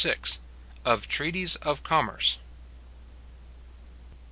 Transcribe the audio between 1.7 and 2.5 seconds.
COMMERCE.